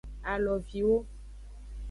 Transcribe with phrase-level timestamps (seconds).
[0.31, 0.97] Aloviwo.